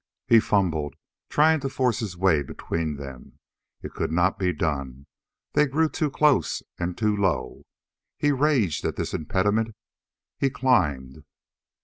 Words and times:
He 0.25 0.39
fumbled, 0.39 0.95
trying 1.29 1.59
to 1.59 1.69
force 1.69 1.99
his 1.99 2.17
way 2.17 2.41
between 2.41 2.95
them. 2.95 3.37
It 3.83 3.93
could 3.93 4.11
not 4.11 4.39
be 4.39 4.51
done; 4.51 5.05
they 5.53 5.67
grew 5.67 5.89
too 5.89 6.09
close 6.09 6.63
and 6.79 6.97
too 6.97 7.15
low. 7.15 7.65
He 8.17 8.31
raged 8.31 8.83
at 8.83 8.95
this 8.95 9.13
impediment. 9.13 9.75
He 10.39 10.49
climbed. 10.49 11.23